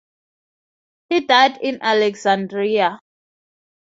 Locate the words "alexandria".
1.83-2.99